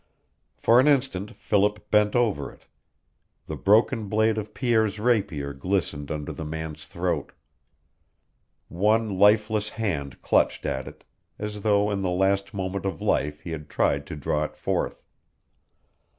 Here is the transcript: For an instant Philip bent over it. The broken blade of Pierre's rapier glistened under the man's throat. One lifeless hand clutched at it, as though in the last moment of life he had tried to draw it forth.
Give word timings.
For 0.57 0.79
an 0.79 0.87
instant 0.87 1.35
Philip 1.35 1.91
bent 1.91 2.15
over 2.15 2.51
it. 2.51 2.65
The 3.45 3.55
broken 3.55 4.07
blade 4.07 4.39
of 4.39 4.51
Pierre's 4.55 4.99
rapier 4.99 5.53
glistened 5.53 6.09
under 6.09 6.31
the 6.33 6.43
man's 6.43 6.87
throat. 6.87 7.33
One 8.67 9.19
lifeless 9.19 9.69
hand 9.69 10.19
clutched 10.23 10.65
at 10.65 10.87
it, 10.87 11.03
as 11.37 11.61
though 11.61 11.91
in 11.91 12.01
the 12.01 12.09
last 12.09 12.51
moment 12.51 12.87
of 12.87 12.99
life 12.99 13.41
he 13.41 13.51
had 13.51 13.69
tried 13.69 14.07
to 14.07 14.15
draw 14.15 14.43
it 14.43 14.55
forth. 14.57 15.05